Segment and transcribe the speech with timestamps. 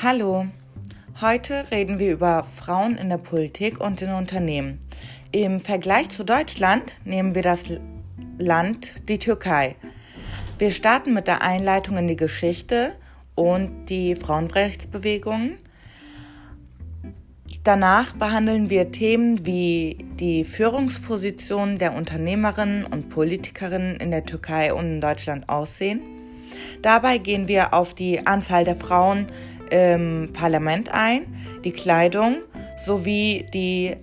[0.00, 0.46] Hallo,
[1.20, 4.78] heute reden wir über Frauen in der Politik und in Unternehmen.
[5.32, 7.64] Im Vergleich zu Deutschland nehmen wir das
[8.38, 9.74] Land die Türkei.
[10.56, 12.94] Wir starten mit der Einleitung in die Geschichte
[13.34, 15.58] und die Frauenrechtsbewegungen.
[17.64, 24.86] Danach behandeln wir Themen wie die Führungspositionen der Unternehmerinnen und Politikerinnen in der Türkei und
[24.86, 26.02] in Deutschland aussehen.
[26.82, 29.26] Dabei gehen wir auf die Anzahl der Frauen
[29.70, 31.26] im Parlament ein,
[31.64, 32.42] die Kleidung
[32.84, 33.96] sowie die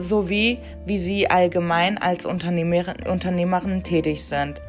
[0.00, 4.60] sowie wie sie allgemein als Unternehmerin, Unternehmerin tätig sind.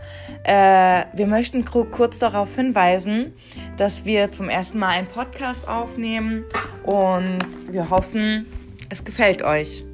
[0.43, 3.33] Äh, wir möchten kurz darauf hinweisen,
[3.77, 6.45] dass wir zum ersten Mal einen Podcast aufnehmen
[6.83, 7.39] und
[7.71, 8.47] wir hoffen,
[8.89, 9.85] es gefällt euch.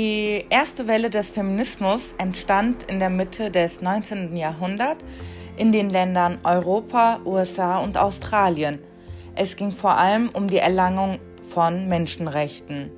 [0.00, 4.34] Die erste Welle des Feminismus entstand in der Mitte des 19.
[4.34, 5.04] Jahrhunderts
[5.58, 8.78] in den Ländern Europa, USA und Australien.
[9.34, 12.90] Es ging vor allem um die Erlangung von Menschenrechten.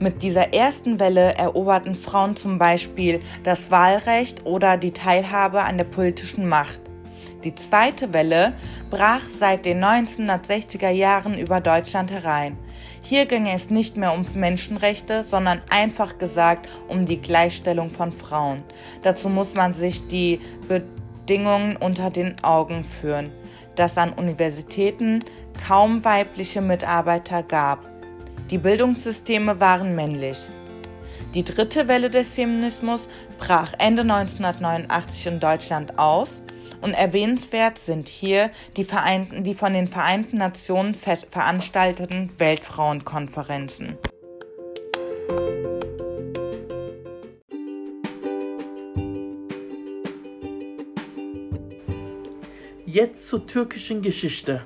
[0.00, 5.84] Mit dieser ersten Welle eroberten Frauen zum Beispiel das Wahlrecht oder die Teilhabe an der
[5.84, 6.80] politischen Macht.
[7.44, 8.54] Die zweite Welle
[8.90, 12.58] brach seit den 1960er Jahren über Deutschland herein.
[13.02, 18.58] Hier ging es nicht mehr um Menschenrechte, sondern einfach gesagt um die Gleichstellung von Frauen.
[19.02, 23.30] Dazu muss man sich die Bedingungen unter den Augen führen,
[23.74, 25.24] dass an Universitäten
[25.66, 27.88] kaum weibliche Mitarbeiter gab.
[28.50, 30.50] Die Bildungssysteme waren männlich.
[31.34, 36.42] Die dritte Welle des Feminismus brach Ende 1989 in Deutschland aus
[36.80, 43.98] und erwähnenswert sind hier die, Vereinten, die von den Vereinten Nationen ver veranstalteten Weltfrauenkonferenzen.
[52.86, 54.62] Jetzt zur türkischen Geschichte.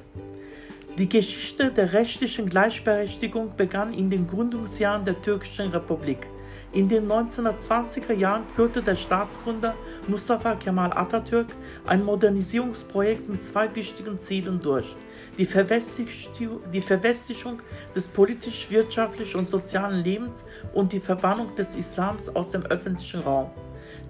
[0.97, 6.29] Die Geschichte der rechtlichen Gleichberechtigung begann in den Gründungsjahren der türkischen Republik.
[6.75, 9.77] In den 1920er Jahren führte der Staatsgründer
[10.09, 11.47] Mustafa Kemal Atatürk
[11.87, 14.97] ein Modernisierungsprojekt mit zwei wichtigen Zielen durch.
[15.39, 17.61] Die die Verwestlichung
[17.95, 20.43] des politisch, wirtschaftlichen und sozialen Lebens
[20.73, 23.53] und die Verbannung des Islams aus dem öffentlichen Raum.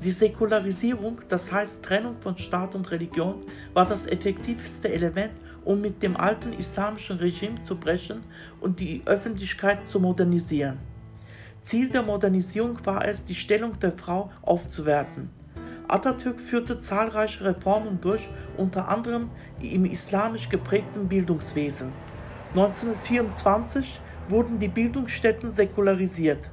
[0.03, 3.43] Die Säkularisierung, das heißt Trennung von Staat und Religion,
[3.75, 5.33] war das effektivste Element,
[5.67, 8.23] um mit dem alten islamischen Regime zu brechen
[8.63, 10.94] und die Öffentlichkeit zu modernisieren.
[11.65, 15.31] Ziel der Modernisierung war es, die Stellung der Frau aufzuwerten.
[15.89, 19.31] Atatürk führte zahlreiche Reformen durch, unter anderem
[19.61, 21.93] im islamisch geprägten Bildungswesen.
[22.51, 26.51] 1924 wurden die Bildungsstätten säkularisiert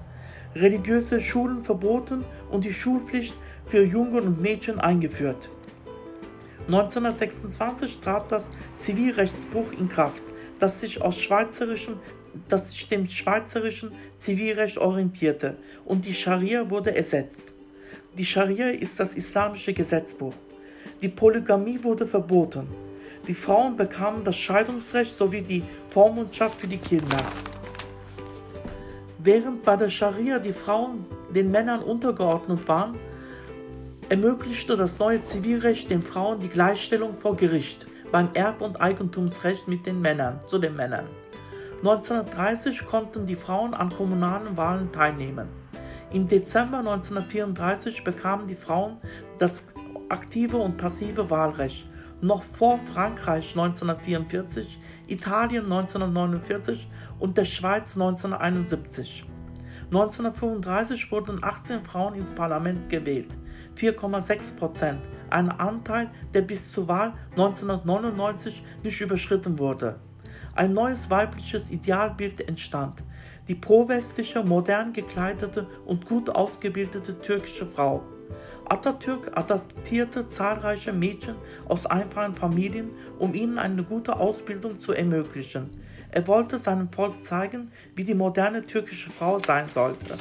[0.56, 3.36] religiöse Schulen verboten und die Schulpflicht
[3.66, 5.50] für Jungen und Mädchen eingeführt.
[6.68, 8.46] 1926 trat das
[8.78, 10.24] Zivilrechtsbuch in Kraft,
[10.60, 11.96] das sich, aus schweizerischen,
[12.48, 17.42] das dem schweizerischen Zivilrecht orientierte und die Scharia wurde ersetzt.
[18.18, 20.34] Die Scharia ist das islamische Gesetzbuch.
[21.02, 22.68] Die Polygamie wurde verboten.
[23.28, 27.18] Die Frauen bekamen das Scheidungsrecht sowie die Vormundschaft für die Kinder.
[29.20, 32.98] Während bei der Scharia die Frauen den Männern untergeordnet waren,
[34.10, 39.86] ermöglichte das neue Zivilrecht den Frauen die Gleichstellung vor Gericht beim Erb- und Eigentumsrecht mit
[39.86, 41.08] den Männern, zu den Männern.
[41.82, 45.48] 1930 konnten die Frauen an kommunalen Wahlen teilnehmen.
[46.12, 48.98] Im Dezember 1934 bekamen die Frauen
[49.40, 49.64] das
[50.10, 51.88] aktive und passive Wahlrecht
[52.22, 56.88] noch vor Frankreich 1944, Italien 1949
[57.18, 59.26] und der Schweiz 1971.
[59.86, 63.32] 1935 wurden 18 Frauen ins Parlament gewählt,
[63.76, 70.00] 4,6 Prozent, ein Anteil, der bis zur Wahl 1999 nicht überschritten wurde.
[70.54, 73.04] Ein neues weibliches Idealbild entstand,
[73.48, 78.04] die pro-westliche, modern gekleidete und gut ausgebildete türkische Frau.
[78.66, 81.36] Atatürk adaptierte zahlreiche Mädchen
[81.68, 85.70] aus einfachen Familien, um ihnen eine gute Ausbildung zu ermöglichen.
[86.12, 90.16] Er wollte seinem Volk zeigen, wie die moderne türkische Frau sein sollte.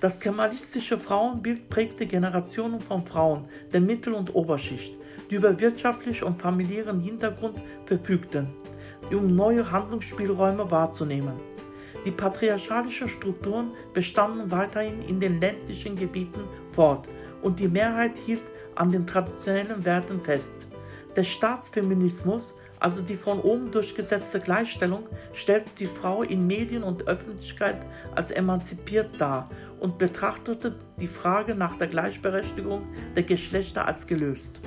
[0.00, 4.94] Das kemalistische Frauenbild prägte Generationen von Frauen der Mittel- und Oberschicht,
[5.30, 8.48] die über wirtschaftlichen und familiären Hintergrund verfügten,
[9.14, 11.34] um neue Handlungsspielräume wahrzunehmen.
[12.04, 16.40] Die patriarchalischen Strukturen bestanden weiterhin in den ländlichen Gebieten
[16.70, 17.08] fort
[17.42, 18.42] und die Mehrheit hielt
[18.74, 20.50] an den traditionellen Werten fest.
[21.16, 27.84] Der Staatsfeminismus, also die von oben durchgesetzte Gleichstellung, stellte die Frau in Medien und Öffentlichkeit
[28.14, 29.50] als emanzipiert dar
[29.80, 34.60] und betrachtete die Frage nach der Gleichberechtigung der Geschlechter als gelöst.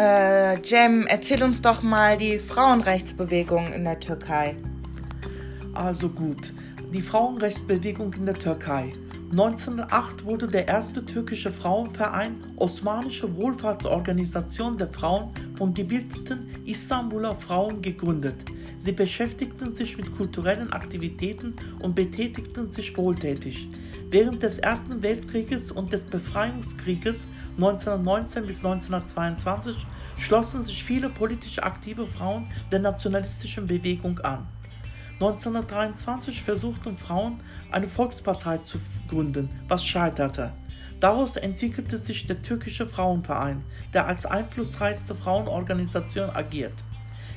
[0.00, 4.56] Äh, Jem, erzähl uns doch mal die Frauenrechtsbewegung in der Türkei.
[5.74, 6.54] Also gut,
[6.90, 8.92] die Frauenrechtsbewegung in der Türkei.
[9.32, 18.36] 1908 wurde der erste türkische Frauenverein Osmanische Wohlfahrtsorganisation der Frauen von gebildeten Istanbuler Frauen gegründet.
[18.78, 23.68] Sie beschäftigten sich mit kulturellen Aktivitäten und betätigten sich wohltätig.
[24.12, 27.20] Während des Ersten Weltkrieges und des Befreiungskrieges
[27.54, 29.86] 1919 bis 1922
[30.16, 34.48] schlossen sich viele politisch aktive Frauen der nationalistischen Bewegung an.
[35.20, 37.38] 1923 versuchten Frauen,
[37.70, 40.54] eine Volkspartei zu gründen, was scheiterte.
[40.98, 43.62] Daraus entwickelte sich der türkische Frauenverein,
[43.94, 46.82] der als einflussreichste Frauenorganisation agiert.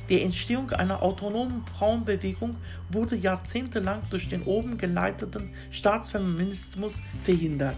[0.10, 2.58] Die Entstehung einer autonomen Frauenbewegung
[2.92, 7.78] wurde jahrzehntelang durch den oben geleiteten Staatsfeminismus verhindert.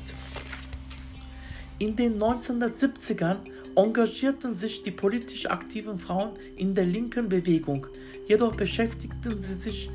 [1.77, 3.37] In den 1970ern
[3.75, 7.85] engagierten sich die politisch aktiven Frauen in der linken Bewegung,
[8.27, 9.89] jedoch beschäftigten sie sich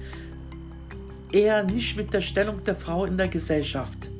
[1.33, 4.11] eher nicht mit der Stellung der Frau in der Gesellschaft.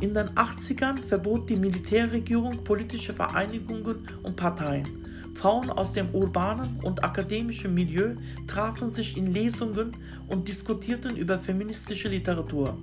[0.00, 5.07] In den 80ern verbot die Militärregierung politische Vereinigungen und Parteien.
[5.38, 8.16] Frauen aus dem urbanen und akademischen Milieu
[8.48, 9.96] trafen sich in Lesungen
[10.26, 12.76] und diskutierten über feministische Literatur.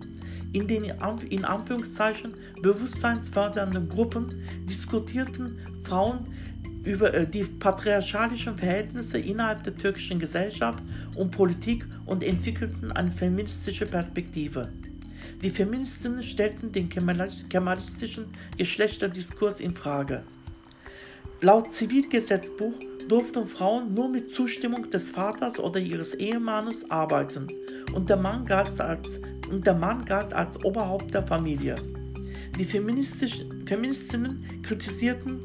[0.53, 0.85] In den
[1.29, 6.29] in Anführungszeichen bewusstseinsfördernden Gruppen diskutierten Frauen
[6.85, 10.81] über äh, die patriarchalischen Verhältnisse innerhalb der türkischen Gesellschaft
[11.15, 14.69] und Politik und entwickelten eine feministische Perspektive.
[15.43, 20.23] Die Feministinnen stellten den kemalistischen Geschlechterdiskurs in Frage.
[21.41, 22.73] Laut Zivilgesetzbuch
[23.09, 27.47] durften Frauen nur mit Zustimmung des Vaters oder ihres Ehemannes arbeiten
[27.93, 29.19] und der Mann galt als,
[29.51, 31.75] und der Mann galt als Oberhaupt der Familie.
[32.57, 35.41] Die Feministinnen kritisierten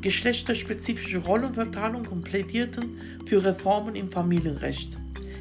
[0.00, 4.98] geschlechterspezifische Rollenverteilung und plädierten für Reformen im Familienrecht.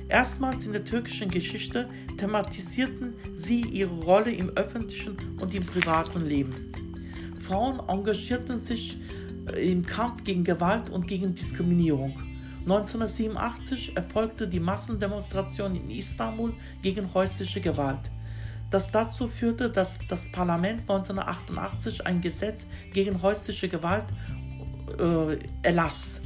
[0.10, 6.72] Erstmals in der türkischen Geschichte thematisierten sie ihre Rolle im öffentlichen und im privaten Leben.
[7.40, 8.98] Frauen engagierten sich
[9.56, 12.20] im Kampf gegen Gewalt und gegen Diskriminierung.
[12.62, 18.12] 1987 erfolgte die Massendemonstration in Istanbul gegen häusliche Gewalt
[18.70, 24.06] das dazu führte, dass das Parlament 1988 ein Gesetz gegen häusliche Gewalt
[25.00, 26.20] äh, erlass.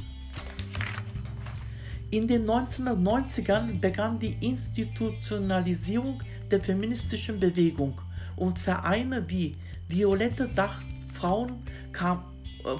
[2.10, 6.20] In den 1990ern begann die Institutionalisierung
[6.50, 7.98] der feministischen Bewegung
[8.36, 9.56] und Vereine wie
[9.88, 10.82] Violette Dach
[11.12, 12.31] Frauenverein,
[12.64, 12.76] äh,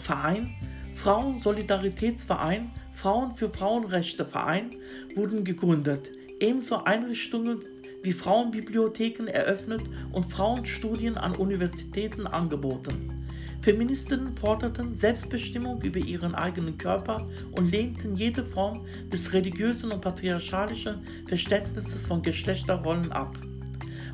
[0.95, 4.71] Frauensolidaritätsverein, Frauen für Frauenrechte Verein
[5.15, 6.11] wurden gegründet.
[6.41, 7.61] Ebenso Einrichtungen
[8.03, 9.83] wie Frauenbibliotheken eröffnet
[10.13, 13.23] und Frauenstudien an Universitäten angeboten.
[13.63, 21.07] Feministinnen forderten Selbstbestimmung über ihren eigenen Körper und lehnten jede Form des religiösen und patriarchalischen
[21.29, 23.39] Verständnisses von Geschlechterrollen ab.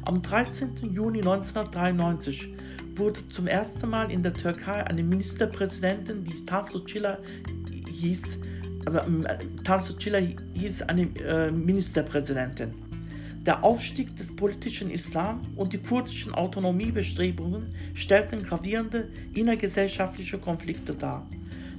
[0.04, 0.92] Am 13.
[0.92, 2.52] Juni 1993
[2.98, 7.18] wurde zum ersten Mal in der Türkei eine Ministerpräsidentin, die Tansu Çiller
[7.88, 8.22] hieß,
[8.86, 10.20] also äh, Tansu Çiller
[10.54, 12.74] hieß eine äh, Ministerpräsidentin.
[13.46, 21.26] Der Aufstieg des politischen Islam und die kurdischen Autonomiebestrebungen stellten gravierende innergesellschaftliche Konflikte dar.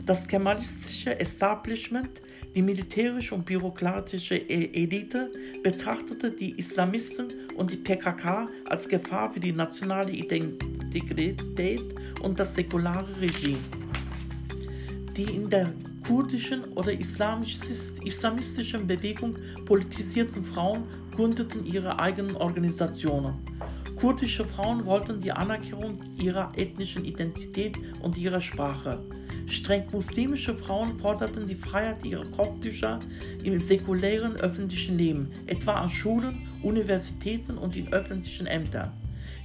[0.06, 2.22] Das kemalistische Establishment,
[2.56, 5.32] die militärische und bürokratische e- Elite
[5.64, 11.84] betrachtete die Islamisten und die PKK als Gefahr für die nationale Integrität
[12.22, 13.60] und das säkulare Regime.
[15.16, 15.74] Die in der
[16.08, 23.36] kurdischen oder islamistischen Bewegung politisierten Frauen gründeten ihre eigenen Organisationen.
[23.96, 29.04] Kurdische Frauen wollten die Anerkennung ihrer ethnischen Identität und ihrer Sprache.
[29.50, 33.00] Streng muslimische Frauen forderten die Freiheit ihrer Kopftücher
[33.44, 38.92] im säkulären öffentlichen Leben, etwa an Schulen, Universitäten und in öffentlichen Ämtern.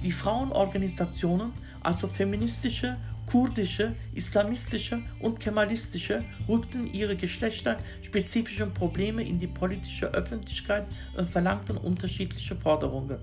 [0.03, 10.07] Die Frauenorganisationen, also feministische kurdische, islamistische und kemalistische rückten ihre geschlechterspezifischen Probleme in die politische
[10.13, 10.85] Öffentlichkeit
[11.17, 13.17] und verlangten unterschiedliche Forderungen.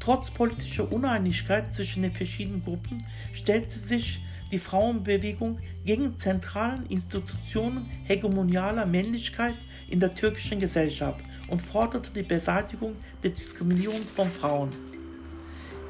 [0.00, 4.20] Trotz politischer Uneinigkeit zwischen den verschiedenen Gruppen stellte sich
[4.52, 9.56] die Frauenbewegung gegen zentralen Institutionen hegemonialer Männlichkeit
[9.88, 14.70] in der türkischen Gesellschaft und forderte die Beseitigung der Diskriminierung von Frauen.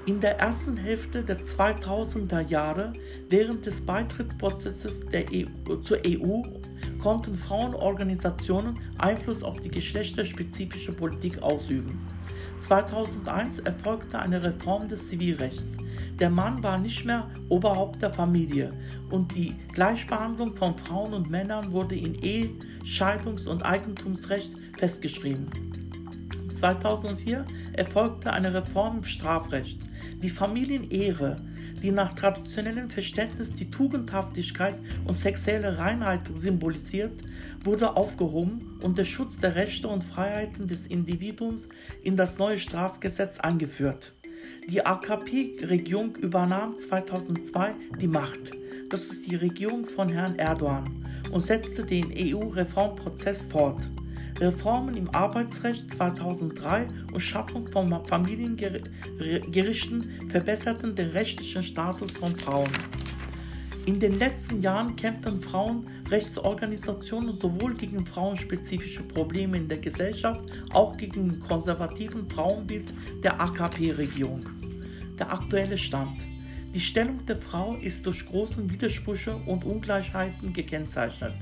[0.06, 2.92] In der ersten Hälfte der 2000er Jahre,
[3.28, 6.42] während des Beitrittsprozesses EU, zur EU,
[6.98, 11.98] konnten Frauenorganisationen Einfluss auf die geschlechterspezifische Politik ausüben.
[12.58, 15.64] 2001 erfolgte eine Reform des Zivilrechts.
[16.18, 18.72] Der Mann war nicht mehr Oberhaupt der Familie
[19.10, 22.50] und die Gleichbehandlung von Frauen und Männern wurde in Ehe,
[22.82, 25.48] Scheidungs- und Eigentumsrecht festgeschrieben.
[26.54, 27.44] 2004
[27.74, 29.80] erfolgte eine Reform im Strafrecht.
[30.22, 31.36] Die Familienehre,
[31.86, 34.74] die nach traditionellem Verständnis die Tugendhaftigkeit
[35.06, 37.22] und sexuelle Reinheit symbolisiert,
[37.62, 41.68] wurde aufgehoben und der Schutz der Rechte und Freiheiten des Individuums
[42.02, 44.14] in das neue Strafgesetz eingeführt.
[44.68, 48.50] Die AKP-Regierung übernahm 2002 die Macht.
[48.88, 50.92] Das ist die Regierung von Herrn Erdogan
[51.30, 53.88] und setzte den EU-Reformprozess fort.
[54.40, 62.68] Reformen im Arbeitsrecht 2003 und Schaffung von Familiengerichten verbesserten den rechtlichen Status von Frauen.
[63.86, 71.30] In den letzten Jahren kämpften Frauenrechtsorganisationen sowohl gegen frauenspezifische Probleme in der Gesellschaft, auch gegen
[71.30, 74.44] den konservativen Frauenbild der AKP-Regierung.
[75.18, 76.26] Der aktuelle Stand.
[76.74, 81.32] Die Stellung der Frau ist durch große Widersprüche und Ungleichheiten gekennzeichnet.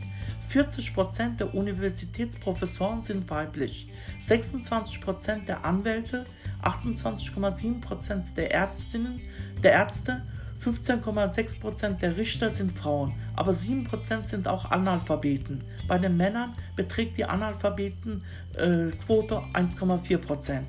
[0.50, 3.88] 40% der Universitätsprofessoren sind weiblich,
[4.26, 6.24] 26% der Anwälte,
[6.62, 9.20] 28,7% der Ärztinnen,
[9.62, 10.22] der Ärzte,
[10.64, 15.62] 15,6% der Richter sind Frauen, aber 7% sind auch Analphabeten.
[15.86, 18.24] Bei den Männern beträgt die Analphabetenquote
[18.56, 20.62] äh, 1,4%.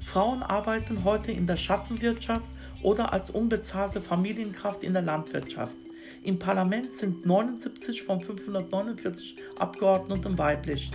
[0.00, 2.48] Frauen arbeiten heute in der Schattenwirtschaft
[2.82, 5.76] oder als unbezahlte Familienkraft in der Landwirtschaft.
[6.22, 10.90] Im Parlament sind 79 von 549 Abgeordneten weiblich.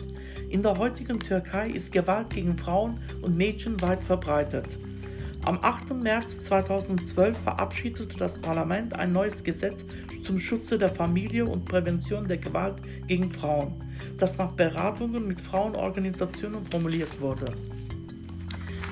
[0.49, 4.79] In der heutigen Türkei ist Gewalt gegen Frauen und Mädchen weit verbreitet.
[5.45, 5.93] Am 8.
[5.93, 9.85] März 2012 verabschiedete das Parlament ein neues Gesetz
[10.23, 13.75] zum Schutze der Familie und Prävention der Gewalt gegen Frauen,
[14.17, 17.53] das nach Beratungen mit Frauenorganisationen formuliert wurde.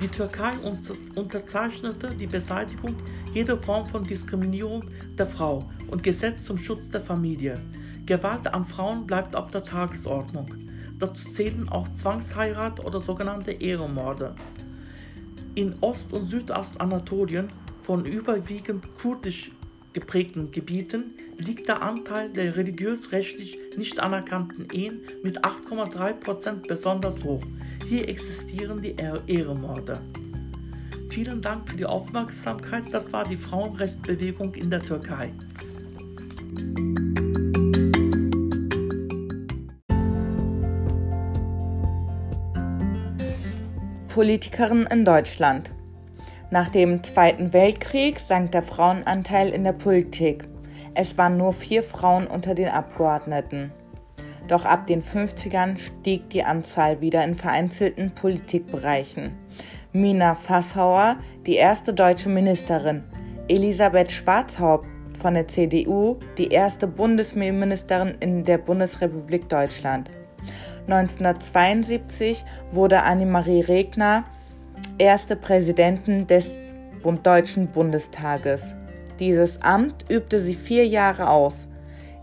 [0.04, 0.52] Die Türkei
[1.16, 2.98] unterzeichnete die Beseitigung
[3.34, 4.84] jeder Form von Diskriminierung
[5.18, 7.62] der Frau und Gesetz zum Schutz der Familie.
[8.06, 10.48] Gewalt an Frauen bleibt auf der Tagesordnung.
[11.00, 14.36] Dazu zählen auch Zwangsheirat oder sogenannte Ehrenmorde.
[15.56, 19.52] In Ost- und Südostanatolien, von überwiegend kurdisch
[19.94, 27.44] geprägten Gebieten, liegt der Anteil der religiös-rechtlich nicht anerkannten Ehen mit 8,3% besonders hoch.
[27.86, 30.00] Hier existieren die Ehrenmorde.
[31.10, 32.86] Vielen Dank für die Aufmerksamkeit.
[32.92, 35.32] Das war die Frauenrechtsbewegung in der Türkei.
[44.08, 45.72] Politikerin in Deutschland.
[46.52, 50.48] Nach dem Zweiten Weltkrieg sank der Frauenanteil in der Politik.
[50.94, 53.72] Es waren nur vier Frauen unter den Abgeordneten.
[54.48, 59.32] Doch ab den 50ern stieg die Anzahl wieder in vereinzelten Politikbereichen.
[59.94, 63.04] Mina Fasshauer, die erste deutsche Ministerin,
[63.48, 70.10] Elisabeth Schwarzhaupt von der CDU, die erste Bundesministerin in der Bundesrepublik Deutschland.
[70.88, 74.26] 1972 wurde Annemarie Regner
[74.98, 76.56] erste Präsidentin des
[77.24, 78.62] Deutschen Bundestages.
[79.20, 81.54] Dieses Amt übte sie vier Jahre aus.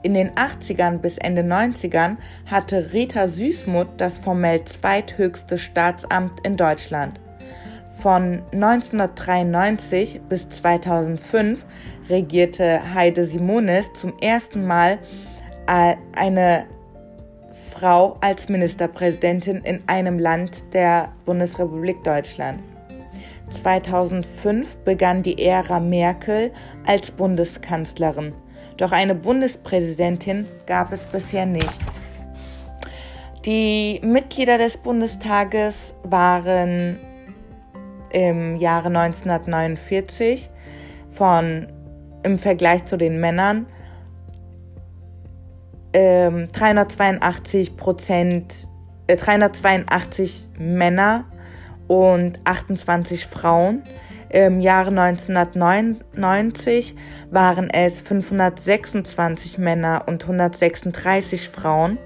[0.03, 2.17] In den 80ern bis Ende 90ern
[2.47, 7.21] hatte Rita Süßmuth das formell zweithöchste Staatsamt in Deutschland.
[7.99, 11.67] Von 1993 bis 2005
[12.09, 14.99] regierte Heide Simonis zum ersten Mal
[15.67, 16.65] eine
[17.71, 22.61] Frau als Ministerpräsidentin in einem Land der Bundesrepublik Deutschland.
[23.51, 26.53] 2005 begann die Ära Merkel
[26.87, 28.33] als Bundeskanzlerin.
[28.81, 31.79] Doch eine Bundespräsidentin gab es bisher nicht.
[33.45, 36.99] Die Mitglieder des Bundestages waren
[38.11, 40.49] im Jahre 1949
[41.11, 41.67] von
[42.23, 43.67] im Vergleich zu den Männern
[45.93, 48.67] ähm, 382 Prozent,
[49.09, 51.27] äh, 382 Männer
[51.87, 53.83] und 28 Frauen.
[54.31, 56.95] Im Jahre 1999
[57.33, 61.99] waren es 526 Männer und 136 Frauen.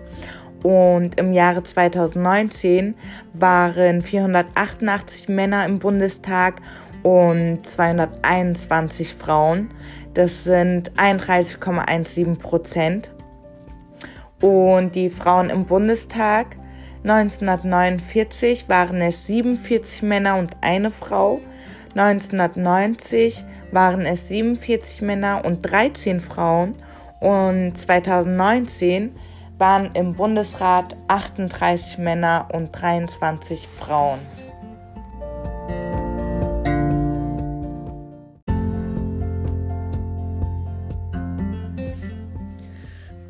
[0.62, 2.94] Und im Jahre 2019
[3.34, 6.62] waren 488 Männer im Bundestag
[7.02, 9.70] und 221 Frauen.
[10.14, 13.10] Das sind 31,17 Prozent.
[14.40, 16.56] Und die Frauen im Bundestag
[17.02, 21.42] 1949 waren es 47 Männer und eine Frau.
[21.96, 26.74] 1990 waren es 47 Männer und 13 Frauen
[27.20, 29.14] und 2019
[29.58, 34.18] waren im Bundesrat 38 Männer und 23 Frauen.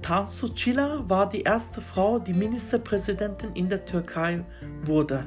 [0.00, 4.42] Tansu Çiller war die erste Frau, die Ministerpräsidentin in der Türkei
[4.84, 5.26] wurde.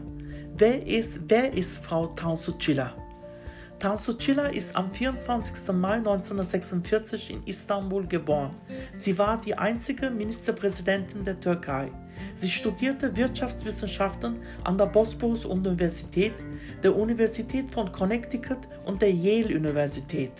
[0.56, 2.94] Wer ist, wer ist Frau Tansu Çiller?
[3.79, 5.67] Tansu Çiller ist am 24.
[5.72, 8.50] Mai 1946 in Istanbul geboren.
[8.96, 11.91] Sie war die einzige Ministerpräsidentin der Türkei.
[12.41, 16.34] Sie studierte Wirtschaftswissenschaften an der Bosporus-Universität,
[16.81, 20.31] der Universität von Connecticut und der Yale-Universität.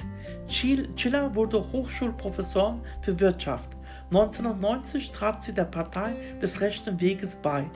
[0.48, 3.70] Chiller wurde Hochschulprofessorin für Wirtschaft.
[4.10, 7.70] 1990 trat sie der Partei des Rechten Weges bei.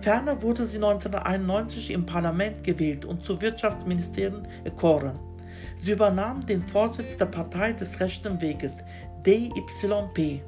[0.00, 5.18] Ferner wurde sie 1991 im Parlament gewählt und zur Wirtschaftsministerin erkoren.
[5.76, 8.76] Sie übernahm den Vorsitz der Partei des Rechten Weges,
[9.26, 10.42] DYP.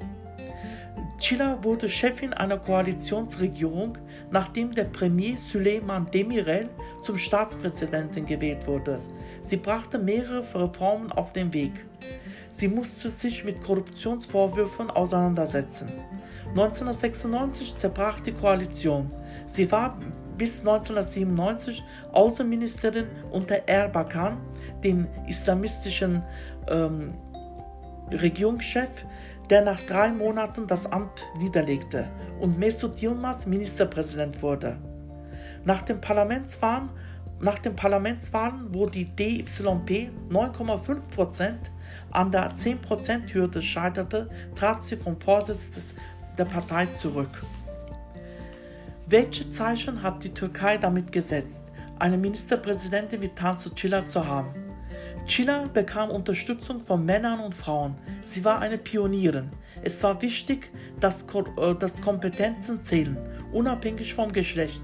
[1.19, 3.97] Chila wurde Chefin einer Koalitionsregierung,
[4.31, 6.69] nachdem der Premier Süleyman Demirel
[7.03, 8.99] zum Staatspräsidenten gewählt wurde.
[9.45, 11.73] Sie brachte mehrere Reformen auf den Weg.
[12.53, 15.89] Sie musste sich mit Korruptionsvorwürfen auseinandersetzen.
[16.49, 19.11] 1996 zerbrach die Koalition.
[19.53, 19.97] Sie war
[20.37, 24.37] bis 1997 Außenministerin unter Erbakan,
[24.83, 26.23] dem islamistischen
[26.67, 27.13] ähm,
[28.11, 29.05] Regierungschef,
[29.49, 32.07] der nach drei Monaten das Amt niederlegte
[32.39, 34.77] und Mesut Yilmaz Ministerpräsident wurde.
[35.65, 36.89] Nach den Parlamentswahlen,
[37.39, 41.55] nach den Parlamentswahlen wo die DYP 9,5%
[42.11, 45.83] an der 10%-Hürde scheiterte, trat sie vom Vorsitz des,
[46.37, 47.29] der Partei zurück.
[49.11, 51.59] Welche Zeichen hat die Türkei damit gesetzt,
[51.99, 54.53] eine Ministerpräsidentin wie Tansu Çiller zu haben?
[55.27, 57.95] Çiller bekam Unterstützung von Männern und Frauen.
[58.25, 59.49] Sie war eine Pionierin.
[59.83, 63.17] Es war wichtig, dass, äh, dass Kompetenzen zählen,
[63.51, 64.81] unabhängig vom Geschlecht.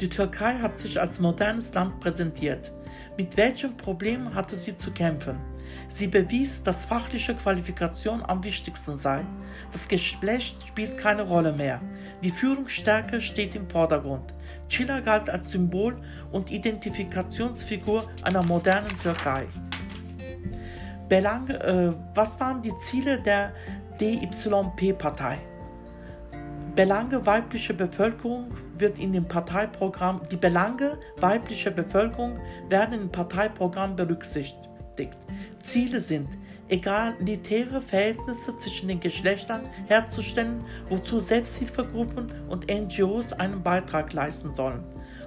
[0.00, 2.72] Die Türkei hat sich als modernes Land präsentiert.
[3.18, 5.34] Mit welchen Problemen hatte sie zu kämpfen?
[5.88, 9.24] Sie bewies, dass fachliche Qualifikation am wichtigsten sei.
[9.72, 11.80] Das Geschlecht spielt keine Rolle mehr.
[12.22, 14.34] Die Führungsstärke steht im Vordergrund.
[14.68, 15.96] Chilla galt als Symbol
[16.32, 19.46] und Identifikationsfigur einer modernen Türkei.
[21.08, 23.52] Belang, äh, was waren die Ziele der
[24.00, 25.38] DYP-Partei?
[26.74, 35.16] Belange weiblicher Bevölkerung wird in dem Parteiprogramm, die Belange weiblicher Bevölkerung werden im Parteiprogramm berücksichtigt.
[35.66, 36.28] Ziele sind,
[36.68, 44.84] egalitäre Verhältnisse zwischen den Geschlechtern herzustellen, wozu Selbsthilfegruppen und NGOs einen Beitrag leisten sollen.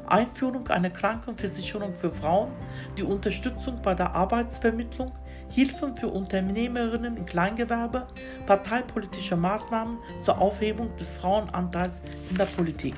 [0.07, 2.51] Einführung einer Krankenversicherung für Frauen,
[2.97, 5.11] die Unterstützung bei der Arbeitsvermittlung,
[5.49, 8.05] Hilfen für Unternehmerinnen im Kleingewerbe,
[8.45, 12.95] parteipolitische Maßnahmen zur Aufhebung des Frauenanteils in der Politik.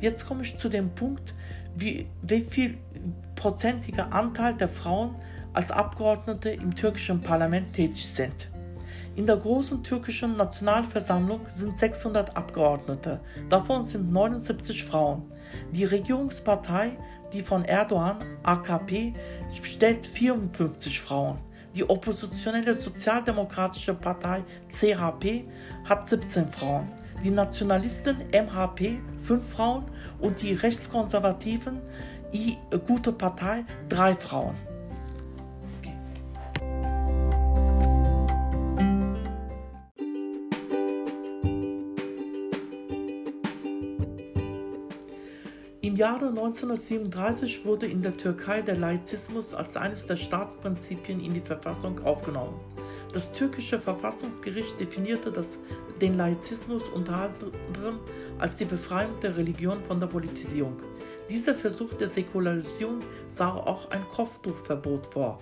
[0.00, 1.34] Jetzt komme ich zu dem Punkt,
[1.74, 2.78] wie, wie viel
[3.34, 5.14] prozentiger Anteil der Frauen
[5.52, 8.50] als Abgeordnete im türkischen Parlament tätig sind.
[9.14, 15.30] In der großen türkischen Nationalversammlung sind 600 Abgeordnete, davon sind 79 Frauen.
[15.72, 16.96] Die Regierungspartei,
[17.32, 19.12] die von Erdogan, AKP,
[19.62, 21.38] stellt 54 Frauen.
[21.74, 25.44] Die oppositionelle Sozialdemokratische Partei CHP
[25.84, 26.88] hat 17 Frauen.
[27.22, 29.84] Die Nationalisten MHP 5 Frauen
[30.20, 31.80] und die rechtskonservativen
[32.32, 34.71] I Gute Partei 3 Frauen.
[46.02, 52.04] Jahre 1937 wurde in der Türkei der Laizismus als eines der Staatsprinzipien in die Verfassung
[52.04, 52.58] aufgenommen.
[53.12, 55.46] Das türkische Verfassungsgericht definierte das,
[56.00, 58.00] den Laizismus unter anderem
[58.40, 60.76] als die Befreiung der Religion von der Politisierung.
[61.30, 65.38] Dieser Versuch der Säkularisierung sah auch ein Kopftuchverbot vor.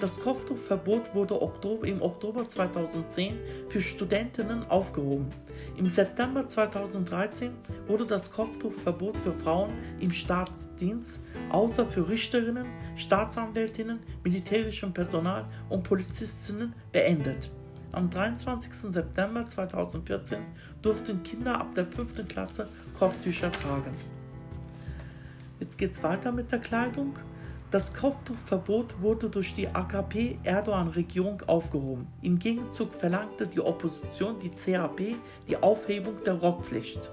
[0.00, 1.40] Das Kopftuchverbot wurde
[1.82, 3.36] im Oktober 2010
[3.68, 5.26] für Studentinnen aufgehoben.
[5.76, 7.50] Im September 2013
[7.88, 11.18] wurde das Kopftuchverbot für Frauen im Staatsdienst
[11.50, 17.50] außer für Richterinnen, Staatsanwältinnen, militärischem Personal und Polizistinnen beendet.
[17.90, 18.72] Am 23.
[18.92, 20.38] September 2014
[20.80, 22.28] durften Kinder ab der 5.
[22.28, 23.94] Klasse Kopftücher tragen.
[25.58, 27.16] Jetzt geht es weiter mit der Kleidung.
[27.70, 32.06] Das Kopftuchverbot wurde durch die AKP-Erdogan-Regierung aufgehoben.
[32.22, 37.10] Im Gegenzug verlangte die Opposition, die CHP, die Aufhebung der Rockpflicht.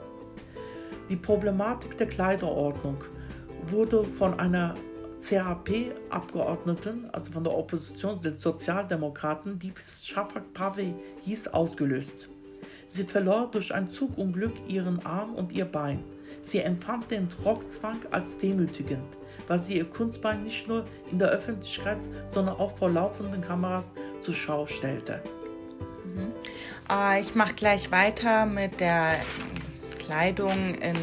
[1.10, 3.04] Die Problematik der Kleiderordnung
[3.68, 4.76] wurde von einer
[5.20, 12.30] CHP-Abgeordneten, also von der Opposition, den Sozialdemokraten, die Shafak Pave hieß, ausgelöst.
[12.88, 16.02] Sie verlor durch ein Zugunglück ihren Arm und ihr Bein.
[16.44, 21.98] Sie empfand den Rockzwang als demütigend, weil sie ihr Kunstbein nicht nur in der Öffentlichkeit,
[22.30, 23.86] sondern auch vor laufenden Kameras
[24.22, 25.22] zur Schau stellte.
[26.06, 26.32] Mhm.
[26.90, 29.16] Äh, ich mache gleich weiter mit der
[30.00, 30.96] Kleidung in,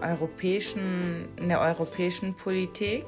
[0.00, 3.04] europäischen, in der europäischen Politik,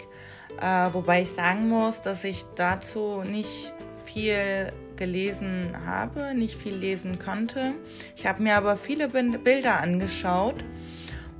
[0.60, 3.72] äh, wobei ich sagen muss, dass ich dazu nicht
[4.06, 7.74] viel gelesen habe, nicht viel lesen konnte.
[8.16, 10.64] Ich habe mir aber viele Bilder angeschaut.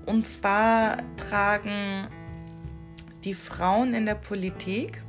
[0.06, 2.08] Und zwar tragen
[3.28, 5.02] die Frauen in der Politik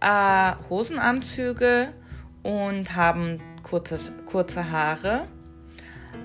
[0.00, 1.92] äh, Hosenanzüge
[2.42, 5.28] und haben kurze, kurze Haare.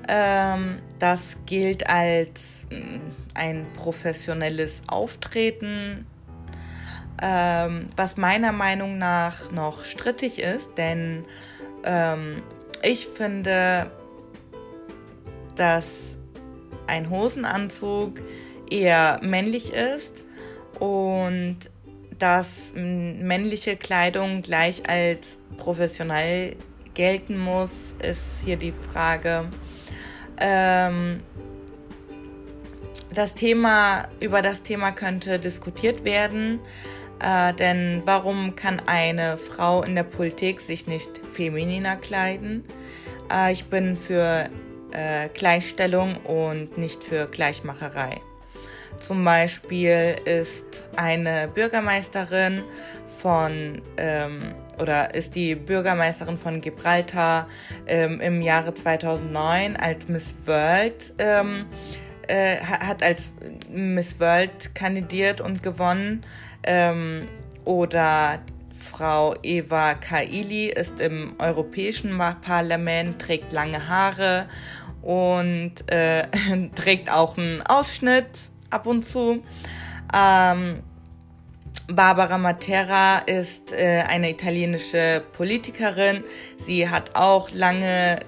[0.07, 2.97] Ähm, das gilt als mm,
[3.35, 6.07] ein professionelles Auftreten
[7.21, 11.25] ähm, was meiner Meinung nach noch strittig ist, denn
[11.83, 12.41] ähm,
[12.81, 13.91] ich finde,
[15.55, 16.17] dass
[16.87, 18.19] ein Hosenanzug
[18.69, 20.24] eher männlich ist
[20.79, 21.57] und
[22.19, 26.55] dass männliche Kleidung gleich als professionell
[26.93, 29.45] gelten muss, ist hier die Frage.
[30.39, 31.21] Ähm,
[33.13, 36.59] das Thema, über das Thema könnte diskutiert werden.
[37.19, 42.65] Äh, denn warum kann eine Frau in der Politik sich nicht femininer kleiden?
[43.31, 44.49] Äh, ich bin für
[44.91, 48.21] äh, Gleichstellung und nicht für Gleichmacherei.
[48.99, 52.63] Zum Beispiel ist eine Bürgermeisterin
[53.21, 57.47] von ähm, oder ist die Bürgermeisterin von Gibraltar
[57.87, 61.65] ähm, im Jahre 2009 als Miss World ähm,
[62.27, 63.31] äh, hat als
[63.69, 66.25] Miss World kandidiert und gewonnen.
[66.63, 67.27] Ähm,
[67.63, 68.39] oder
[68.91, 74.47] Frau Eva Kaili ist im Europäischen Parlament, trägt lange Haare
[75.01, 76.27] und äh,
[76.75, 79.43] trägt auch einen Ausschnitt ab und zu.
[80.13, 80.83] Ähm,
[81.87, 86.23] Barbara Matera ist äh, eine italienische Politikerin.
[86.57, 88.21] Sie hat auch lange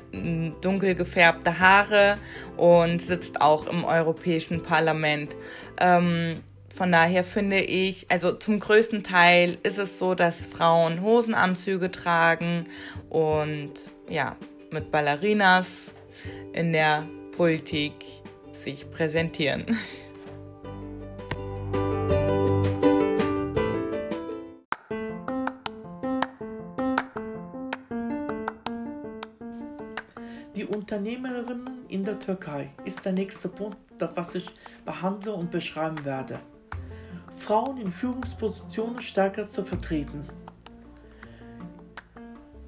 [0.61, 2.17] dunkel gefärbte Haare
[2.55, 5.35] und sitzt auch im Europäischen Parlament.
[5.79, 6.43] Ähm,
[6.75, 12.65] von daher finde ich, also zum größten Teil ist es so, dass Frauen Hosenanzüge tragen
[13.09, 13.71] und
[14.07, 14.35] ja,
[14.69, 15.91] mit Ballerinas
[16.53, 17.93] in der Politik
[18.51, 19.65] sich präsentieren.
[31.07, 34.51] Unternehmerinnen in der Türkei ist der nächste Punkt, was ich
[34.83, 36.37] behandle und beschreiben werde.
[37.33, 40.25] Frauen in Führungspositionen stärker zu vertreten.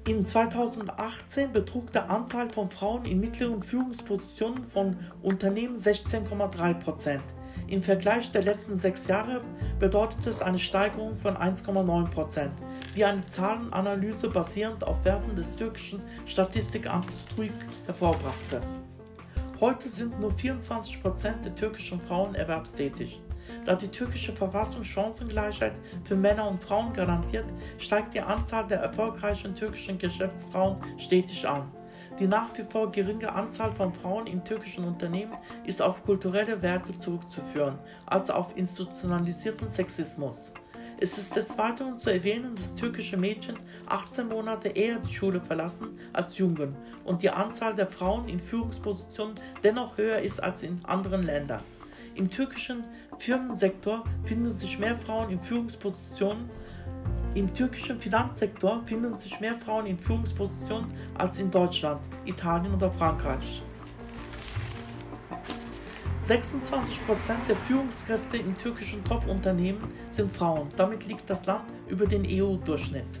[0.08, 7.24] In 2018 betrug der Anteil von Frauen in mittleren Führungspositionen von Unternehmen 16,3 Prozent.
[7.70, 9.42] Im Vergleich der letzten sechs Jahre
[9.78, 12.50] bedeutet es eine Steigerung von 1,9 Prozent,
[12.94, 17.52] wie eine Zahlenanalyse basierend auf Werten des türkischen Statistikamtes TÜİK
[17.86, 18.60] hervorbrachte.
[19.60, 23.22] Heute sind nur 24 Prozent der türkischen Frauen erwerbstätig.
[23.64, 27.46] Da die türkische Verfassung Chancengleichheit für Männer und Frauen garantiert,
[27.78, 31.70] steigt die Anzahl der erfolgreichen türkischen Geschäftsfrauen stetig an.
[32.20, 36.98] Die nach wie vor geringe Anzahl von Frauen in türkischen Unternehmen ist auf kulturelle Werte
[36.98, 40.52] zurückzuführen, als auf institutionalisierten Sexismus.
[41.00, 43.56] Es ist des Weiteren zu erwähnen, dass türkische Mädchen
[43.86, 49.36] 18 Monate eher die Schule verlassen als Jungen und die Anzahl der Frauen in Führungspositionen
[49.64, 51.62] dennoch höher ist als in anderen Ländern.
[52.16, 52.84] Im türkischen
[53.16, 56.50] Firmensektor finden sich mehr Frauen in Führungspositionen.
[57.34, 63.62] Im türkischen Finanzsektor finden sich mehr Frauen in Führungspositionen als in Deutschland, Italien oder Frankreich.
[66.26, 66.40] 26%
[67.48, 70.68] der Führungskräfte in türkischen Top-Unternehmen sind Frauen.
[70.76, 73.20] Damit liegt das Land über den EU-Durchschnitt.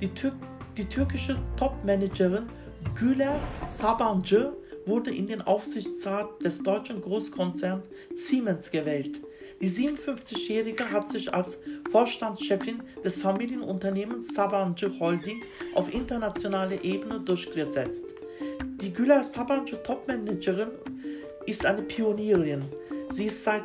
[0.00, 0.32] Die, Tür
[0.78, 2.46] die türkische Top-Managerin
[2.94, 4.52] Güler Sabancı
[4.86, 9.20] wurde in den Aufsichtsrat des deutschen Großkonzerns Siemens gewählt.
[9.60, 11.58] Die 57-Jährige hat sich als
[11.90, 15.42] Vorstandschefin des Familienunternehmens Sabancı Holding
[15.74, 18.04] auf internationaler Ebene durchgesetzt.
[18.80, 20.70] Die Güler Sabancı Topmanagerin
[21.46, 22.64] ist eine Pionierin.
[23.10, 23.64] Sie ist seit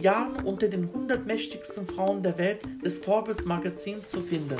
[0.00, 4.56] Jahren unter den 100 mächtigsten Frauen der Welt des Forbes Magazins zu finden.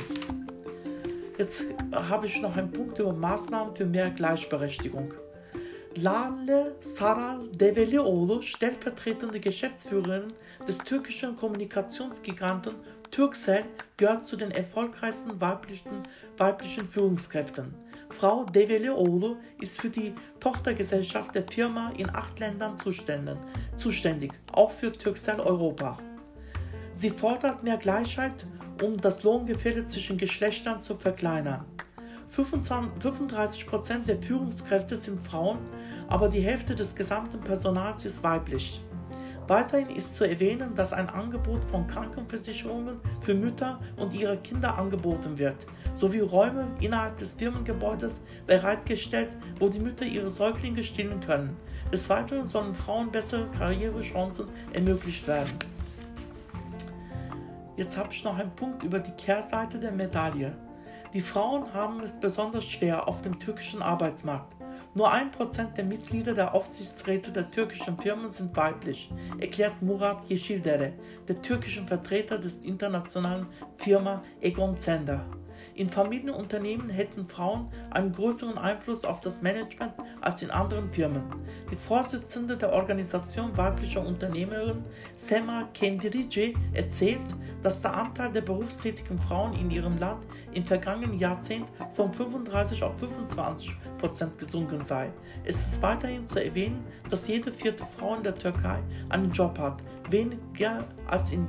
[1.37, 5.13] Jetzt habe ich noch einen Punkt über Maßnahmen für mehr Gleichberechtigung.
[5.95, 10.27] Lale Saral Develioğlu, stellvertretende Geschäftsführerin
[10.67, 12.75] des türkischen Kommunikationsgiganten
[13.11, 13.65] Turkcell,
[13.97, 16.03] gehört zu den erfolgreichsten weiblichen,
[16.37, 17.73] weiblichen Führungskräften.
[18.11, 22.77] Frau Develioğlu ist für die Tochtergesellschaft der Firma in acht Ländern
[23.77, 25.97] zuständig, auch für Turkcell Europa.
[26.93, 28.45] Sie fordert mehr Gleichheit,
[28.83, 31.65] um das Lohngefälle zwischen Geschlechtern zu verkleinern.
[32.35, 35.59] 35% der Führungskräfte sind Frauen,
[36.07, 38.81] aber die Hälfte des gesamten Personals ist weiblich.
[39.49, 45.39] Weiterhin ist zu erwähnen, dass ein Angebot von Krankenversicherungen für Mütter und ihre Kinder angeboten
[45.39, 45.55] wird,
[45.95, 48.13] sowie Räume innerhalb des Firmengebäudes
[48.45, 51.57] bereitgestellt, wo die Mütter ihre Säuglinge stillen können.
[51.91, 55.57] Des Weiteren sollen Frauen bessere Karrierechancen ermöglicht werden.
[57.75, 60.55] Jetzt habe ich noch einen Punkt über die Kehrseite der Medaille.
[61.15, 64.58] Die Frauen haben es besonders schwer auf dem türkischen Arbeitsmarkt.
[64.95, 70.93] Nur ein Prozent der Mitglieder der Aufsichtsräte der türkischen Firmen sind weiblich, erklärt Murat Yeşildere,
[71.27, 73.45] der türkischen Vertreter des internationalen
[73.77, 75.25] Firma Egon Zender.
[75.79, 81.23] In Familienunternehmen hätten Frauen einen größeren Einfluss auf das Management als in anderen Firmen.
[81.71, 84.83] Die Vorsitzende der Organisation weiblicher Unternehmerinnen,
[85.15, 91.67] Sema Kendirici, erzählt, dass der Anteil der berufstätigen Frauen in ihrem Land im vergangenen Jahrzehnt
[91.91, 95.09] von 35 auf 25 Prozent gesunken sei.
[95.45, 99.81] Es ist weiterhin zu erwähnen, dass jede vierte Frau in der Türkei einen Job hat,
[100.09, 101.47] weniger als in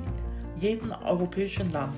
[0.55, 1.97] jedem europäischen Land.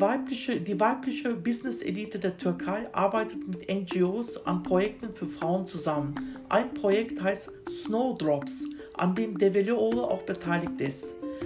[0.00, 6.12] Weibliche, die weibliche Business-Elite der Türkei arbeitet mit NGOs an Projekten für Frauen zusammen.
[6.48, 11.04] Ein Projekt heißt Snowdrops, an dem Develioğlu auch beteiligt ist.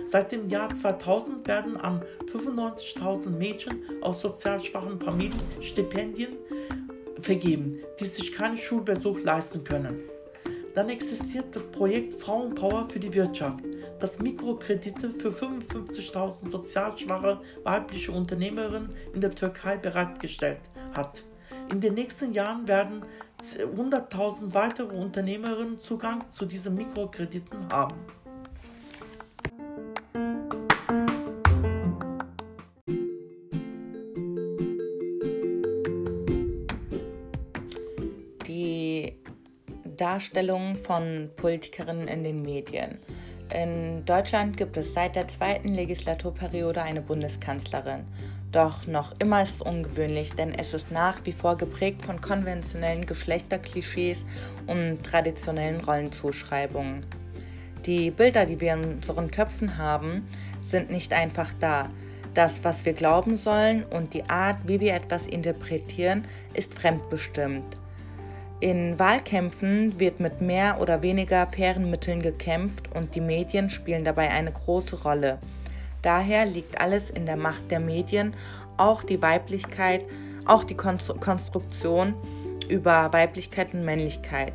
[0.09, 6.38] Seit dem Jahr 2000 werden an 95.000 Mädchen aus sozial schwachen Familien Stipendien
[7.20, 10.00] vergeben, die sich keinen Schulbesuch leisten können.
[10.74, 13.64] Dann existiert das Projekt Frauenpower für die Wirtschaft,
[13.98, 20.61] das Mikrokredite für 55.000 sozial schwache weibliche Unternehmerinnen in der Türkei bereitgestellt
[20.92, 21.24] hat.
[21.70, 23.04] In den nächsten Jahren werden
[23.40, 27.96] 100.000 weitere Unternehmerinnen Zugang zu diesen Mikrokrediten haben.
[40.01, 42.97] Darstellung von Politikerinnen in den Medien.
[43.53, 48.07] In Deutschland gibt es seit der zweiten Legislaturperiode eine Bundeskanzlerin.
[48.51, 53.05] Doch noch immer ist es ungewöhnlich, denn es ist nach wie vor geprägt von konventionellen
[53.05, 54.25] Geschlechterklischees
[54.67, 57.05] und traditionellen Rollenzuschreibungen.
[57.85, 60.27] Die Bilder, die wir in unseren Köpfen haben,
[60.65, 61.91] sind nicht einfach da.
[62.33, 67.77] Das, was wir glauben sollen und die Art, wie wir etwas interpretieren, ist fremdbestimmt.
[68.61, 74.29] In Wahlkämpfen wird mit mehr oder weniger fairen Mitteln gekämpft und die Medien spielen dabei
[74.31, 75.38] eine große Rolle.
[76.03, 78.35] Daher liegt alles in der Macht der Medien,
[78.77, 80.03] auch die Weiblichkeit,
[80.44, 82.14] auch die Konstruktion
[82.68, 84.53] über Weiblichkeit und Männlichkeit.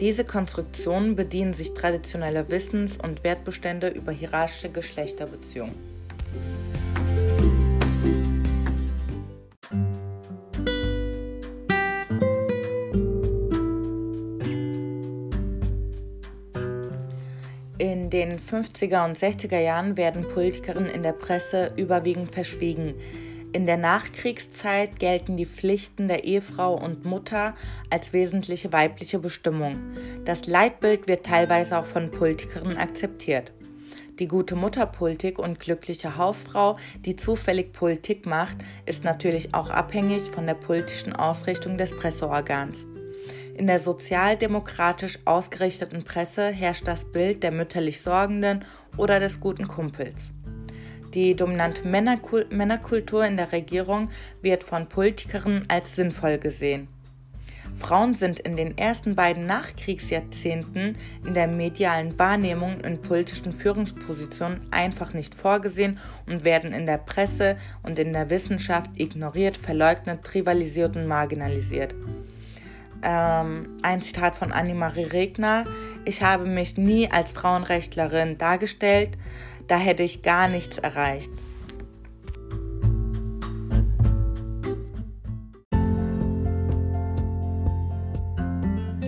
[0.00, 5.74] Diese Konstruktionen bedienen sich traditioneller Wissens- und Wertbestände über hierarchische Geschlechterbeziehungen.
[18.10, 22.94] Den 50er und 60er Jahren werden Politikerinnen in der Presse überwiegend verschwiegen.
[23.52, 27.54] In der Nachkriegszeit gelten die Pflichten der Ehefrau und Mutter
[27.88, 29.76] als wesentliche weibliche Bestimmung.
[30.24, 33.52] Das Leitbild wird teilweise auch von Politikerinnen akzeptiert.
[34.18, 40.46] Die gute Mutterpolitik und glückliche Hausfrau, die zufällig Politik macht, ist natürlich auch abhängig von
[40.46, 42.84] der politischen Ausrichtung des Presseorgans.
[43.54, 48.64] In der sozialdemokratisch ausgerichteten Presse herrscht das Bild der mütterlich Sorgenden
[48.96, 50.32] oder des guten Kumpels.
[51.14, 54.10] Die dominante Männerkultur in der Regierung
[54.42, 56.88] wird von Politikern als sinnvoll gesehen.
[57.76, 65.14] Frauen sind in den ersten beiden Nachkriegsjahrzehnten in der medialen Wahrnehmung in politischen Führungspositionen einfach
[65.14, 71.06] nicht vorgesehen und werden in der Presse und in der Wissenschaft ignoriert, verleugnet, trivialisiert und
[71.06, 71.94] marginalisiert
[73.04, 75.64] ähm, ein Zitat von Annemarie Regner.
[76.04, 79.18] Ich habe mich nie als Frauenrechtlerin dargestellt,
[79.68, 81.30] da hätte ich gar nichts erreicht.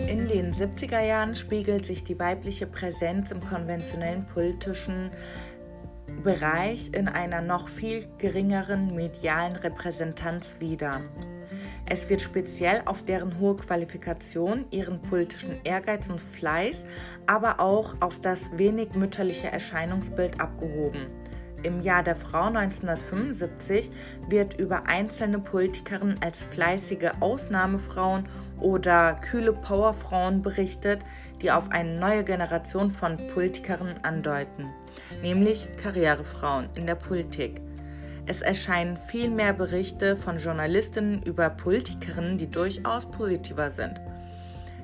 [0.08, 5.10] In den 70er Jahren spiegelt sich die weibliche Präsenz im konventionellen politischen
[6.22, 11.02] Bereich in einer noch viel geringeren medialen Repräsentanz wider.
[11.88, 16.84] Es wird speziell auf deren hohe Qualifikation, ihren politischen Ehrgeiz und Fleiß,
[17.26, 21.06] aber auch auf das wenig mütterliche Erscheinungsbild abgehoben.
[21.62, 23.90] Im Jahr der Frau 1975
[24.28, 28.28] wird über einzelne Politikerinnen als fleißige Ausnahmefrauen
[28.60, 31.00] oder kühle Powerfrauen berichtet,
[31.40, 34.70] die auf eine neue Generation von Politikerinnen andeuten,
[35.22, 37.65] nämlich Karrierefrauen in der Politik.
[38.26, 44.00] Es erscheinen viel mehr Berichte von Journalistinnen über Politikerinnen, die durchaus positiver sind.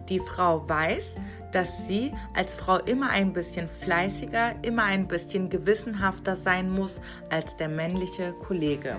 [0.08, 1.16] Die Frau weiß,
[1.50, 7.00] dass sie als Frau immer ein bisschen fleißiger, immer ein bisschen gewissenhafter sein muss
[7.30, 8.96] als der männliche Kollege.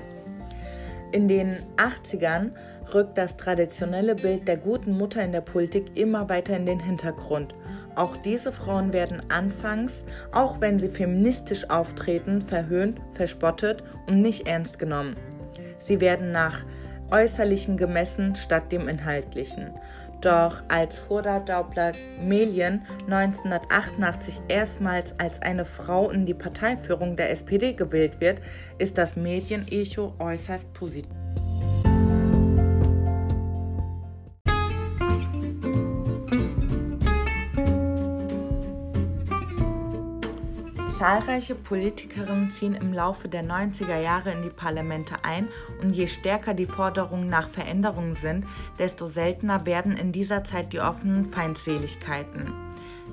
[1.14, 2.52] In den 80ern
[2.94, 7.56] rückt das traditionelle Bild der guten Mutter in der Politik immer weiter in den Hintergrund.
[7.96, 14.80] Auch diese Frauen werden anfangs, auch wenn sie feministisch auftreten, verhöhnt, verspottet und nicht ernst
[14.80, 15.16] genommen.
[15.84, 16.66] Sie werden nach
[17.12, 19.72] Äußerlichen gemessen statt dem Inhaltlichen.
[20.22, 27.74] Doch als Hoda Daubler Melien 1988 erstmals als eine Frau in die Parteiführung der SPD
[27.74, 28.40] gewählt wird,
[28.78, 31.23] ist das Medienecho äußerst positiv.
[41.04, 45.50] Zahlreiche Politikerinnen ziehen im Laufe der 90er Jahre in die Parlamente ein
[45.82, 48.46] und je stärker die Forderungen nach Veränderungen sind,
[48.80, 52.54] desto seltener werden in dieser Zeit die offenen Feindseligkeiten.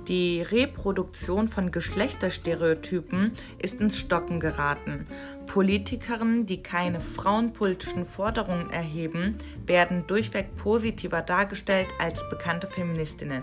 [0.06, 5.08] Die Reproduktion von Geschlechterstereotypen ist ins Stocken geraten.
[5.48, 13.42] Politikerinnen, die keine frauenpolitischen Forderungen erheben, werden durchweg positiver dargestellt als bekannte Feministinnen.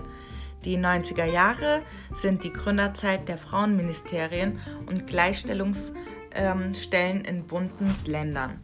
[0.66, 1.84] Die 90er Jahre
[2.22, 8.60] sind die Gründerzeit der Frauenministerien und Gleichstellungsstellen in bunten Ländern.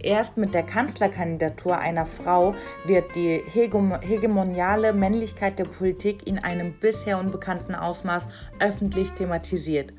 [0.00, 7.18] Erst mit der Kanzlerkandidatur einer Frau wird die hegemoniale Männlichkeit der Politik in einem bisher
[7.18, 8.28] unbekannten Ausmaß
[8.60, 9.92] öffentlich thematisiert.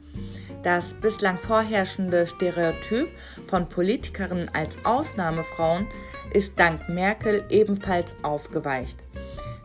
[0.64, 3.10] Das bislang vorherrschende Stereotyp
[3.46, 5.88] von Politikerinnen als Ausnahmefrauen
[6.34, 9.04] ist dank Merkel ebenfalls aufgeweicht.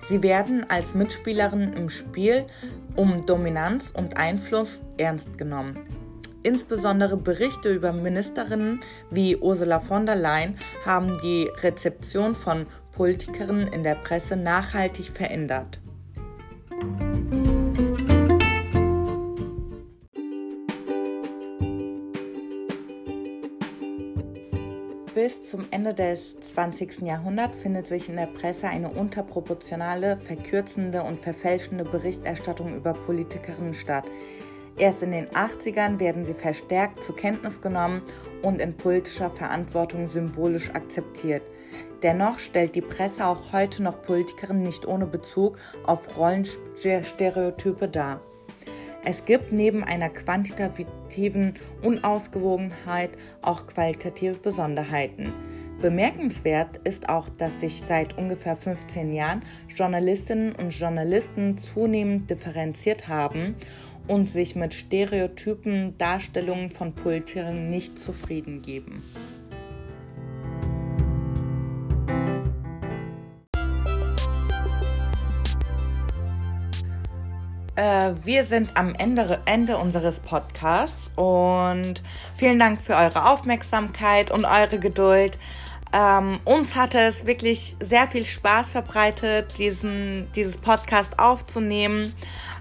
[0.08, 2.46] Sie werden als Mitspielerin im Spiel
[2.96, 5.78] um Dominanz und Einfluss ernst genommen.
[6.42, 13.82] Insbesondere Berichte über Ministerinnen wie Ursula von der Leyen haben die Rezeption von Politikerinnen in
[13.82, 15.80] der Presse nachhaltig verändert.
[25.24, 27.00] Bis zum Ende des 20.
[27.00, 34.04] Jahrhunderts findet sich in der Presse eine unterproportionale, verkürzende und verfälschende Berichterstattung über Politikerinnen statt.
[34.76, 38.02] Erst in den 80ern werden sie verstärkt zur Kenntnis genommen
[38.42, 41.40] und in politischer Verantwortung symbolisch akzeptiert.
[42.02, 45.56] Dennoch stellt die Presse auch heute noch Politikerinnen nicht ohne Bezug
[45.86, 48.20] auf Rollenstereotype dar.
[49.06, 53.10] Es gibt neben einer quantitativen Unausgewogenheit
[53.42, 55.30] auch qualitative Besonderheiten.
[55.82, 63.56] Bemerkenswert ist auch, dass sich seit ungefähr 15 Jahren Journalistinnen und Journalisten zunehmend differenziert haben
[64.06, 69.02] und sich mit stereotypen Darstellungen von Politikern nicht zufrieden geben.
[78.24, 82.02] Wir sind am Ende, Ende unseres Podcasts und
[82.36, 85.38] vielen Dank für eure Aufmerksamkeit und eure Geduld.
[85.92, 92.14] Ähm, uns hat es wirklich sehr viel Spaß verbreitet, diesen, dieses Podcast aufzunehmen.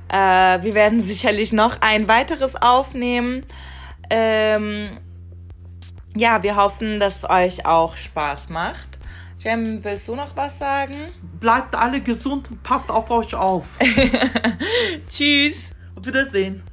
[0.09, 3.45] Äh, wir werden sicherlich noch ein weiteres aufnehmen.
[4.09, 4.99] Ähm,
[6.15, 8.92] ja, wir hoffen, dass es euch auch Spaß macht.
[9.43, 11.12] Jem, willst du noch was sagen?
[11.41, 13.65] Bleibt alle gesund und passt auf euch auf.
[15.10, 15.71] Tschüss.
[15.95, 16.63] Auf Wiedersehen.